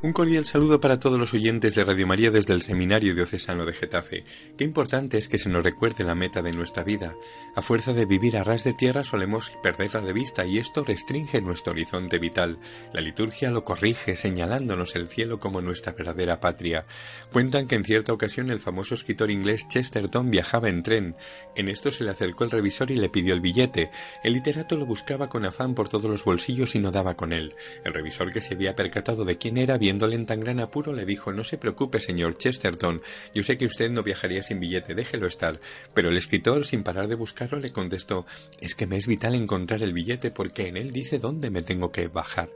Un 0.00 0.12
cordial 0.12 0.46
saludo 0.46 0.80
para 0.80 1.00
todos 1.00 1.18
los 1.18 1.34
oyentes 1.34 1.74
de 1.74 1.82
Radio 1.82 2.06
María 2.06 2.30
desde 2.30 2.54
el 2.54 2.62
Seminario 2.62 3.16
Diocesano 3.16 3.66
de 3.66 3.72
Getafe. 3.72 4.24
Qué 4.56 4.62
importante 4.62 5.18
es 5.18 5.28
que 5.28 5.38
se 5.38 5.48
nos 5.48 5.64
recuerde 5.64 6.04
la 6.04 6.14
meta 6.14 6.40
de 6.40 6.52
nuestra 6.52 6.84
vida. 6.84 7.16
A 7.56 7.62
fuerza 7.62 7.92
de 7.92 8.06
vivir 8.06 8.36
a 8.36 8.44
ras 8.44 8.62
de 8.62 8.74
tierra 8.74 9.02
solemos 9.02 9.52
perderla 9.60 10.00
de 10.00 10.12
vista 10.12 10.46
y 10.46 10.58
esto 10.58 10.84
restringe 10.84 11.40
nuestro 11.40 11.72
horizonte 11.72 12.20
vital. 12.20 12.60
La 12.92 13.00
liturgia 13.00 13.50
lo 13.50 13.64
corrige 13.64 14.14
señalándonos 14.14 14.94
el 14.94 15.08
cielo 15.08 15.40
como 15.40 15.62
nuestra 15.62 15.94
verdadera 15.94 16.38
patria. 16.38 16.86
Cuentan 17.32 17.66
que 17.66 17.74
en 17.74 17.84
cierta 17.84 18.12
ocasión 18.12 18.52
el 18.52 18.60
famoso 18.60 18.94
escritor 18.94 19.32
inglés 19.32 19.66
Chesterton 19.66 20.30
viajaba 20.30 20.68
en 20.68 20.84
tren. 20.84 21.16
En 21.56 21.66
esto 21.66 21.90
se 21.90 22.04
le 22.04 22.10
acercó 22.10 22.44
el 22.44 22.52
revisor 22.52 22.92
y 22.92 22.94
le 22.94 23.08
pidió 23.08 23.34
el 23.34 23.40
billete. 23.40 23.90
El 24.22 24.34
literato 24.34 24.76
lo 24.76 24.86
buscaba 24.86 25.28
con 25.28 25.44
afán 25.44 25.74
por 25.74 25.88
todos 25.88 26.08
los 26.08 26.24
bolsillos 26.24 26.76
y 26.76 26.78
no 26.78 26.92
daba 26.92 27.16
con 27.16 27.32
él. 27.32 27.56
El 27.84 27.94
revisor 27.94 28.32
que 28.32 28.40
se 28.40 28.54
había 28.54 28.76
percatado 28.76 29.24
de 29.24 29.38
quién 29.38 29.58
era 29.58 29.76
viéndole 29.88 30.16
en 30.16 30.26
tan 30.26 30.40
gran 30.40 30.60
apuro, 30.60 30.92
le 30.92 31.06
dijo 31.06 31.32
No 31.32 31.44
se 31.44 31.56
preocupe, 31.56 31.98
señor 31.98 32.36
Chesterton, 32.36 33.00
yo 33.34 33.42
sé 33.42 33.56
que 33.56 33.64
usted 33.64 33.90
no 33.90 34.02
viajaría 34.02 34.42
sin 34.42 34.60
billete, 34.60 34.94
déjelo 34.94 35.26
estar. 35.26 35.58
Pero 35.94 36.10
el 36.10 36.18
escritor, 36.18 36.66
sin 36.66 36.82
parar 36.82 37.08
de 37.08 37.14
buscarlo, 37.14 37.58
le 37.58 37.72
contestó 37.72 38.26
Es 38.60 38.74
que 38.74 38.86
me 38.86 38.98
es 38.98 39.06
vital 39.06 39.34
encontrar 39.34 39.82
el 39.82 39.94
billete 39.94 40.30
porque 40.30 40.68
en 40.68 40.76
él 40.76 40.92
dice 40.92 41.18
dónde 41.18 41.50
me 41.50 41.62
tengo 41.62 41.90
que 41.90 42.08
bajar. 42.08 42.50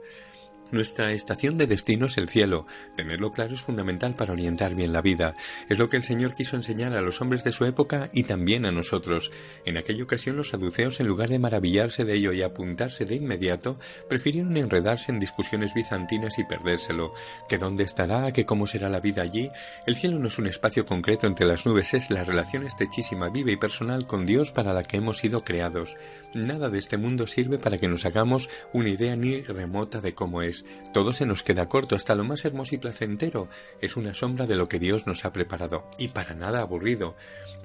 Nuestra 0.73 1.13
estación 1.13 1.59
de 1.59 1.67
destino 1.67 2.07
es 2.07 2.17
el 2.17 2.31
cielo. 2.31 2.67
Tenerlo 2.97 3.31
claro 3.31 3.53
es 3.53 3.61
fundamental 3.61 4.15
para 4.15 4.33
orientar 4.33 4.75
bien 4.75 4.95
la 4.95 5.03
vida. 5.03 5.35
Es 5.69 5.79
lo 5.79 5.91
que 5.91 5.99
el 5.99 6.05
Señor 6.05 6.35
quiso 6.35 6.57
enseñar 6.57 6.97
a 6.97 7.03
los 7.03 7.21
hombres 7.21 7.45
de 7.45 7.53
su 7.53 7.67
época 7.67 8.09
y 8.15 8.23
también 8.23 8.65
a 8.65 8.73
nosotros. 8.73 9.31
En 9.67 9.77
aquella 9.77 10.03
ocasión 10.03 10.39
los 10.39 10.49
saduceos, 10.49 10.99
en 10.99 11.09
lugar 11.09 11.29
de 11.29 11.39
maravillarse 11.39 12.07
de 12.07 12.15
ello 12.15 12.33
y 12.33 12.41
apuntarse 12.41 13.05
de 13.05 13.17
inmediato, 13.17 13.79
prefirieron 14.09 14.57
enredarse 14.57 15.13
en 15.13 15.21
discusiones 15.21 15.75
bizantinas 15.75 16.39
y 16.39 16.45
perdérselo. 16.45 17.13
Que 17.51 17.59
dónde 17.59 17.85
estará, 17.85 18.33
que 18.33 18.47
cómo 18.47 18.67
será 18.67 18.89
la 18.89 19.01
vida 19.01 19.21
allí. 19.21 19.51
El 19.87 19.97
cielo 19.97 20.19
no 20.19 20.29
es 20.29 20.39
un 20.39 20.47
espacio 20.47 20.87
concreto 20.87 21.27
entre 21.27 21.45
las 21.45 21.67
nubes, 21.67 21.93
es 21.93 22.11
la 22.11 22.25
relación 22.25 22.65
estrechísima, 22.65 23.29
viva 23.29 23.51
y 23.51 23.57
personal 23.57 24.07
con 24.07 24.25
Dios 24.25 24.53
para 24.53 24.73
la 24.73 24.85
que 24.85 24.97
hemos 24.97 25.19
sido 25.19 25.45
creados. 25.45 25.97
Nada 26.33 26.71
de 26.71 26.79
este 26.79 26.97
mundo 26.97 27.27
sirve 27.27 27.59
para 27.59 27.77
que 27.77 27.89
nos 27.89 28.07
hagamos 28.07 28.49
una 28.73 28.89
idea 28.89 29.17
ni 29.17 29.43
remota 29.43 30.01
de 30.01 30.15
cómo 30.15 30.41
es. 30.41 30.62
Todo 30.93 31.13
se 31.13 31.27
nos 31.27 31.43
queda 31.43 31.69
corto, 31.69 31.97
hasta 31.97 32.15
lo 32.15 32.25
más 32.25 32.45
hermoso 32.45 32.75
y 32.75 32.79
placentero 32.79 33.49
es 33.81 33.97
una 33.97 34.15
sombra 34.15 34.47
de 34.47 34.57
lo 34.57 34.69
que 34.69 34.79
Dios 34.79 35.07
nos 35.07 35.25
ha 35.25 35.33
preparado, 35.33 35.89
y 35.99 36.09
para 36.09 36.35
nada 36.35 36.61
aburrido. 36.61 37.17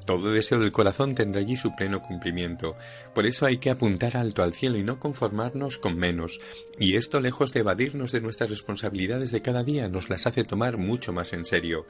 Todo 0.05 0.31
deseo 0.31 0.59
del 0.59 0.71
corazón 0.71 1.15
tendrá 1.15 1.41
allí 1.41 1.57
su 1.57 1.75
pleno 1.75 2.01
cumplimiento. 2.01 2.75
Por 3.13 3.25
eso 3.25 3.45
hay 3.45 3.57
que 3.57 3.69
apuntar 3.69 4.15
alto 4.15 4.41
al 4.41 4.53
cielo 4.53 4.77
y 4.77 4.83
no 4.83 5.01
conformarnos 5.01 5.77
con 5.79 5.97
menos. 5.97 6.39
Y 6.79 6.95
esto, 6.95 7.19
lejos 7.19 7.51
de 7.51 7.59
evadirnos 7.59 8.13
de 8.13 8.21
nuestras 8.21 8.49
responsabilidades 8.49 9.31
de 9.31 9.41
cada 9.41 9.65
día, 9.65 9.89
nos 9.89 10.09
las 10.09 10.25
hace 10.25 10.45
tomar 10.45 10.77
mucho 10.77 11.11
más 11.11 11.33
en 11.33 11.45
serio. 11.45 11.85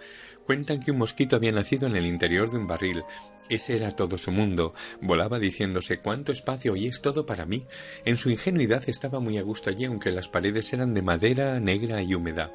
Cuentan 0.47 0.79
que 0.79 0.91
un 0.91 0.97
mosquito 0.97 1.35
había 1.35 1.51
nacido 1.51 1.85
en 1.85 1.95
el 1.95 2.07
interior 2.07 2.49
de 2.49 2.57
un 2.57 2.65
barril. 2.65 3.03
Ese 3.49 3.75
era 3.75 3.91
todo 3.91 4.17
su 4.17 4.31
mundo. 4.31 4.73
Volaba 4.99 5.39
diciéndose 5.39 5.99
cuánto 5.99 6.31
espacio 6.31 6.75
y 6.75 6.87
es 6.87 7.01
todo 7.01 7.25
para 7.25 7.45
mí. 7.45 7.65
En 8.03 8.17
su 8.17 8.29
ingenuidad 8.29 8.83
estaba 8.87 9.19
muy 9.19 9.37
a 9.37 9.43
gusto 9.43 9.69
allí, 9.69 9.85
aunque 9.85 10.11
las 10.11 10.27
paredes 10.27 10.73
eran 10.73 10.93
de 10.97 11.03
madera 11.03 11.59
negra 11.59 12.01
y 12.01 12.15
húmeda. 12.15 12.51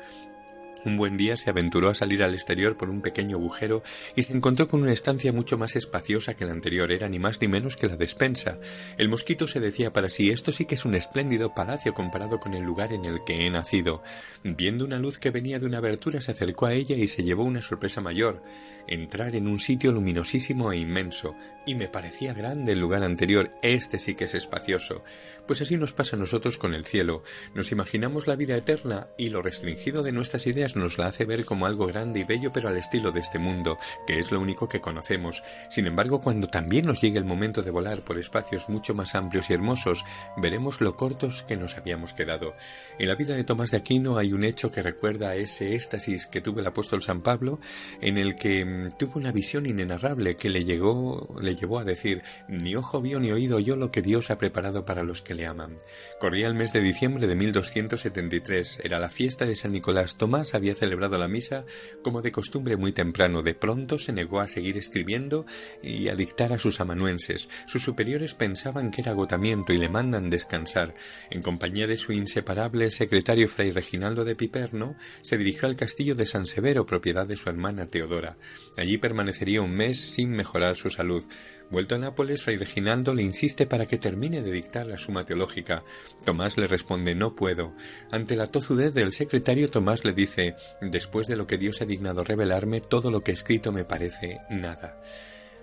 Un 0.85 0.97
buen 0.97 1.17
día 1.17 1.37
se 1.37 1.49
aventuró 1.49 1.89
a 1.89 1.95
salir 1.95 2.25
al 2.25 2.35
exterior 2.35 2.77
por 2.77 2.91
un 2.91 3.03
pequeño 3.03 3.37
agujero 3.37 3.85
y 4.17 4.25
se 4.25 4.33
encontró 4.33 4.67
con 4.67 4.83
una 4.83 4.93
estancia 4.93 5.33
mucho 5.33 5.57
más 5.57 5.77
espaciosa 5.77 6.35
que 6.35 6.45
la 6.45 6.51
anterior, 6.51 6.91
era 6.91 7.09
ni 7.09 7.21
más 7.21 7.41
ni 7.41 7.47
menos 7.47 7.77
que 7.77 7.87
la 7.87 7.97
despensa. 7.97 8.59
El 8.99 9.09
mosquito 9.09 9.47
se 9.47 9.61
decía 9.61 9.93
para 9.93 10.09
sí 10.09 10.31
esto 10.31 10.51
sí 10.51 10.65
que 10.65 10.75
es 10.75 10.85
un 10.85 10.97
espléndido 10.97 11.55
palacio 11.55 11.95
comparado 11.95 12.41
con 12.41 12.55
el 12.55 12.65
lugar 12.65 12.93
en 12.93 13.05
el 13.05 13.23
que 13.25 13.47
he 13.47 13.51
nacido. 13.51 14.03
Viendo 14.43 14.85
una 14.85 14.99
luz 14.99 15.19
que 15.19 15.31
venía 15.31 15.61
de 15.61 15.67
una 15.67 15.79
abertura 15.79 16.21
se 16.21 16.33
acercó 16.33 16.67
a 16.67 16.73
ella 16.73 16.97
y 16.97 17.07
se 17.07 17.23
llevó 17.23 17.45
una 17.45 17.63
sorpresa 17.63 18.01
mayor 18.01 18.43
entrar 18.87 19.35
en 19.35 19.47
un 19.47 19.59
sitio 19.59 19.93
luminosísimo 19.93 20.73
e 20.73 20.79
inmenso, 20.79 21.37
y 21.67 21.75
me 21.75 21.89
parecía 21.89 22.35
grande 22.35 22.73
el 22.73 22.81
lugar 22.81 23.03
anterior, 23.03 23.53
este 23.63 23.99
sí 23.99 24.15
que 24.15 24.25
es 24.25 24.35
espacioso. 24.35 25.05
Pues 25.47 25.61
así 25.61 25.77
nos 25.77 25.93
pasa 25.93 26.17
a 26.17 26.19
nosotros 26.19 26.59
con 26.59 26.75
el 26.75 26.85
cielo. 26.85 27.23
Nos 27.55 27.73
imaginamos 27.73 28.27
la 28.27 28.37
vida 28.37 28.57
eterna 28.57 29.09
y 29.17 29.29
lo 29.29 29.43
restringido 29.43 30.03
de 30.03 30.13
nuestras 30.13 30.47
ideas 30.47 30.72
nos 30.77 30.99
la 30.99 31.07
hace 31.07 31.25
ver 31.25 31.45
como 31.45 31.67
algo 31.67 31.87
grande 31.87 32.21
y 32.21 32.25
bello 32.25 32.53
pero 32.53 32.69
al 32.69 32.77
estilo 32.77 33.13
de 33.13 33.21
este 33.21 33.39
mundo, 33.39 33.79
que 34.07 34.19
es 34.19 34.31
lo 34.31 34.41
único 34.41 34.69
que 34.69 34.81
conocemos. 34.81 35.43
Sin 35.71 35.87
embargo, 35.87 36.21
cuando 36.21 36.47
también 36.47 36.87
nos 36.87 37.01
llegue 37.01 37.19
el 37.19 37.25
momento 37.25 37.63
de 37.63 37.71
volar 37.71 38.03
por 38.03 38.19
espacios 38.19 38.69
mucho 38.69 38.95
más 38.95 39.15
amplios 39.15 39.51
y 39.51 39.55
hermosos, 39.55 40.05
veremos 40.37 40.81
lo 40.81 40.97
cortos 40.97 41.43
que 41.43 41.57
nos 41.57 41.77
habíamos 41.77 42.15
quedado. 42.15 42.55
En 42.99 43.09
la 43.09 43.15
vida 43.15 43.35
de 43.35 43.45
Tomás 43.45 43.71
de 43.71 43.79
Aquino 43.79 44.19
hay 44.19 44.33
un 44.33 44.45
hecho 44.45 44.71
que 44.71 44.83
recuerda 44.83 45.31
a 45.31 45.35
ese 45.35 45.75
éxtasis 45.75 46.27
que 46.27 46.41
tuvo 46.41 46.61
el 46.61 46.67
apóstol 46.67 47.03
San 47.03 47.23
Pablo, 47.23 47.61
en 48.01 48.19
el 48.19 48.35
que 48.35 48.65
mm, 48.65 48.89
tuvo 48.99 49.13
una 49.17 49.33
visión 49.33 49.67
inenarrable 49.67 50.37
que 50.37 50.49
le 50.49 50.65
llegó, 50.65 51.37
le 51.41 51.55
llevó 51.55 51.79
a 51.79 51.85
decir, 51.85 52.23
ni 52.49 52.75
ojo 52.75 53.01
vio 53.01 53.21
ni 53.21 53.31
oído 53.31 53.59
yo 53.59 53.77
lo 53.77 53.91
que 53.91 54.03
Dios 54.03 54.31
ha 54.31 54.39
preparado 54.39 54.85
para 54.85 55.03
los 55.03 55.23
que 55.23 55.35
le 55.35 55.47
aman. 55.47 55.77
Corría 56.21 56.47
el 56.47 56.55
mes 56.55 56.73
de 56.73 56.81
diciembre 56.81 57.27
de 57.27 57.35
1273, 57.35 58.81
era 58.83 58.99
la 58.99 59.09
fiesta 59.09 59.47
de 59.47 59.57
San 59.57 59.73
Nicolás. 59.73 60.17
Tomás 60.17 60.55
había 60.63 60.75
celebrado 60.77 61.19
la 61.19 61.27
misa 61.27 61.67
como 62.03 62.23
de 62.23 62.31
costumbre 62.31 62.77
muy 62.77 62.93
temprano. 62.93 63.43
De 63.43 63.55
pronto 63.55 63.99
se 63.99 64.13
negó 64.13 64.39
a 64.39 64.47
seguir 64.47 64.79
escribiendo 64.79 65.45
y 65.83 66.07
a 66.07 66.15
dictar 66.15 66.53
a 66.53 66.59
sus 66.59 66.81
amanuenses. 66.81 67.49
Sus 67.67 67.83
superiores 67.83 68.35
pensaban 68.35 68.93
que 68.93 69.01
era 69.01 69.11
agotamiento 69.11 69.73
y 69.73 69.79
le 69.79 69.89
mandan 69.89 70.31
descansar. 70.31 70.95
En 71.31 71.43
compañía 71.43 71.89
de 71.89 71.97
su 71.97 72.13
inseparable 72.13 72.93
secretario 72.93 73.49
Fray 73.49 73.73
Reginaldo 73.73 74.25
de 74.25 74.37
Piperno, 74.37 74.95
se 75.23 75.37
dirigió 75.37 75.67
al 75.67 75.75
castillo 75.75 76.15
de 76.15 76.27
San 76.27 76.47
Severo, 76.47 76.87
propiedad 76.87 77.27
de 77.27 77.37
su 77.37 77.49
hermana 77.49 77.87
Teodora. 77.87 78.37
Allí 78.77 78.99
permanecería 78.99 79.63
un 79.63 79.73
mes 79.73 80.01
sin 80.01 80.31
mejorar 80.31 80.77
su 80.77 80.91
salud. 80.91 81.25
Vuelto 81.71 81.95
a 81.95 81.99
Nápoles, 81.99 82.43
Fray 82.43 82.59
Reginaldo 82.59 83.15
le 83.15 83.23
insiste 83.23 83.67
para 83.67 83.87
que 83.87 83.97
termine 83.97 84.43
de 84.43 84.53
dictar 84.53 84.87
la 84.87 84.99
suma 84.99 85.25
teológica. 85.25 85.83
Tomás 86.25 86.59
le 86.59 86.67
responde 86.67 87.15
no 87.15 87.35
puedo. 87.35 87.75
Ante 88.11 88.37
la 88.37 88.47
tozudez 88.47 88.93
del 88.93 89.15
secretario, 89.15 89.71
Tomás 89.71 90.05
le 90.05 90.13
dice 90.13 90.52
después 90.81 91.27
de 91.27 91.37
lo 91.37 91.47
que 91.47 91.59
Dios 91.59 91.83
ha 91.83 91.87
dignado 91.87 92.25
revelarme, 92.25 92.81
todo 92.81 93.11
lo 93.11 93.23
que 93.23 93.31
he 93.31 93.35
escrito 93.35 93.73
me 93.73 93.85
parece 93.85 94.41
nada. 94.51 95.01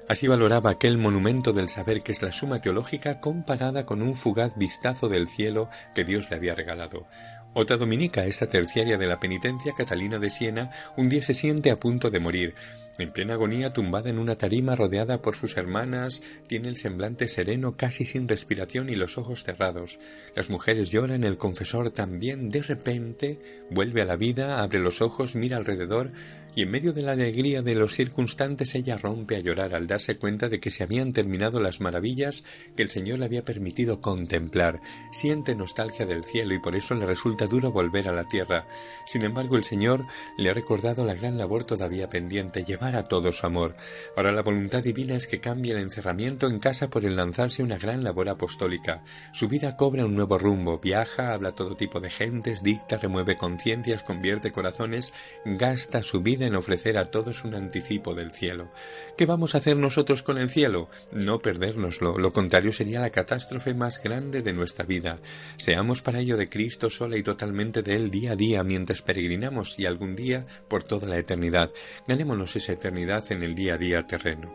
Así 0.09 0.27
valoraba 0.27 0.72
aquel 0.72 0.97
monumento 0.97 1.53
del 1.53 1.69
saber 1.69 2.01
que 2.01 2.11
es 2.11 2.23
la 2.23 2.31
suma 2.31 2.59
teológica 2.59 3.19
comparada 3.19 3.85
con 3.85 4.01
un 4.01 4.16
fugaz 4.16 4.57
vistazo 4.57 5.07
del 5.07 5.27
cielo 5.27 5.69
que 5.94 6.03
Dios 6.03 6.31
le 6.31 6.38
había 6.38 6.55
regalado. 6.55 7.05
Otra 7.53 7.77
dominica, 7.77 8.25
esta 8.25 8.47
terciaria 8.47 8.97
de 8.97 9.05
la 9.05 9.19
penitencia, 9.19 9.73
Catalina 9.77 10.17
de 10.17 10.31
Siena, 10.31 10.72
un 10.97 11.09
día 11.09 11.21
se 11.21 11.33
siente 11.33 11.69
a 11.69 11.77
punto 11.77 12.09
de 12.09 12.19
morir. 12.19 12.56
En 12.99 13.13
plena 13.13 13.35
agonía, 13.35 13.71
tumbada 13.71 14.09
en 14.09 14.19
una 14.19 14.35
tarima 14.35 14.75
rodeada 14.75 15.21
por 15.21 15.33
sus 15.33 15.55
hermanas, 15.55 16.21
tiene 16.47 16.67
el 16.67 16.75
semblante 16.75 17.29
sereno, 17.29 17.77
casi 17.77 18.05
sin 18.05 18.27
respiración 18.27 18.89
y 18.89 18.95
los 18.95 19.17
ojos 19.17 19.45
cerrados. 19.45 19.99
Las 20.35 20.49
mujeres 20.49 20.89
lloran, 20.89 21.23
el 21.23 21.38
confesor 21.38 21.91
también, 21.91 22.51
de 22.51 22.61
repente, 22.61 23.39
vuelve 23.69 24.01
a 24.01 24.05
la 24.05 24.17
vida, 24.17 24.61
abre 24.61 24.79
los 24.79 25.01
ojos, 25.01 25.38
mira 25.38 25.55
alrededor, 25.55 26.11
y 26.55 26.63
en 26.63 26.71
medio 26.71 26.93
de 26.93 27.03
la 27.03 27.13
alegría 27.13 27.61
de 27.61 27.75
los 27.75 27.93
circunstantes 27.93 28.75
ella 28.75 28.97
rompe 28.97 29.35
a 29.35 29.39
llorar 29.39 29.73
al 29.73 29.88
darse 29.88 30.17
cuenta 30.17 30.49
de 30.49 30.59
que 30.59 30.71
se 30.71 30.83
habían 30.83 31.13
terminado 31.13 31.59
las 31.59 31.79
maravillas 31.79 32.43
que 32.75 32.83
el 32.83 32.89
Señor 32.89 33.19
le 33.19 33.25
había 33.25 33.43
permitido 33.43 34.01
contemplar. 34.01 34.81
Siente 35.11 35.55
nostalgia 35.55 36.05
del 36.05 36.25
cielo 36.25 36.53
y 36.53 36.59
por 36.59 36.75
eso 36.75 36.95
le 36.95 37.05
resulta 37.05 37.45
duro 37.45 37.71
volver 37.71 38.09
a 38.09 38.13
la 38.13 38.25
tierra. 38.25 38.67
Sin 39.05 39.23
embargo, 39.23 39.57
el 39.57 39.63
Señor 39.63 40.05
le 40.38 40.49
ha 40.49 40.53
recordado 40.53 41.05
la 41.05 41.13
gran 41.13 41.38
labor 41.38 41.63
todavía 41.63 42.09
pendiente, 42.09 42.65
llevar 42.65 42.88
a 42.95 43.03
todo 43.03 43.31
su 43.31 43.45
amor. 43.45 43.75
Ahora 44.16 44.31
la 44.31 44.41
voluntad 44.41 44.83
divina 44.83 45.16
es 45.16 45.27
que 45.27 45.39
cambie 45.39 45.72
el 45.72 45.79
encerramiento 45.79 46.47
en 46.47 46.59
casa 46.59 46.89
por 46.89 47.05
el 47.05 47.16
lanzarse 47.16 47.63
una 47.63 47.77
gran 47.77 48.03
labor 48.03 48.30
apostólica. 48.30 49.03
Su 49.33 49.47
vida 49.47 49.75
cobra 49.75 50.06
un 50.06 50.15
nuevo 50.15 50.38
rumbo, 50.38 50.80
viaja, 50.80 51.33
habla 51.33 51.51
todo 51.51 51.75
tipo 51.75 52.00
de 52.00 52.09
gentes, 52.09 52.63
dicta, 52.63 52.97
remueve 52.97 53.36
conciencias, 53.38 54.03
convierte 54.03 54.51
corazones, 54.51 55.13
gasta 55.45 56.03
su 56.03 56.21
vida 56.21 56.45
en 56.45 56.56
ofrecer 56.56 56.97
a 56.97 57.06
todos 57.06 57.44
un 57.44 57.56
anticipo 57.56 58.15
del 58.15 58.31
cielo. 58.31 58.69
¿Qué 59.18 59.25
vamos 59.25 59.56
a 59.56 59.59
hacer 59.59 59.77
nosotros 59.77 60.24
con 60.24 60.38
el 60.38 60.50
cielo? 60.50 60.89
No 61.12 61.39
perdérnoslo, 61.39 62.18
lo 62.18 62.31
contrario 62.31 62.74
sería 62.74 63.00
la 63.00 63.09
catástrofe 63.09 63.74
más 63.74 64.01
grande 64.01 64.41
de 64.41 64.53
nuestra 64.53 64.86
vida. 64.86 65.19
Seamos 65.57 66.01
para 66.01 66.19
ello 66.19 66.38
de 66.38 66.50
Cristo 66.50 66.89
sola 66.89 67.18
y 67.18 67.24
totalmente 67.24 67.81
de 67.81 67.95
Él 67.95 68.12
día 68.12 68.33
a 68.33 68.36
día 68.36 68.63
mientras 68.63 69.01
peregrinamos 69.01 69.77
y 69.77 69.86
algún 69.86 70.15
día 70.15 70.45
por 70.68 70.83
toda 70.83 71.07
la 71.07 71.18
eternidad. 71.18 71.71
Ganémonos 72.07 72.56
eternidad 72.71 73.24
en 73.31 73.44
el 73.44 73.56
día 73.56 73.75
a 73.75 73.77
día 73.77 74.07
terreno. 74.07 74.54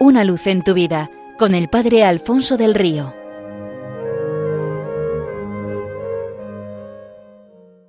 Una 0.00 0.24
luz 0.24 0.46
en 0.46 0.62
tu 0.62 0.74
vida 0.74 1.10
con 1.38 1.54
el 1.54 1.68
Padre 1.68 2.04
Alfonso 2.04 2.56
del 2.56 2.74
Río. 2.74 3.14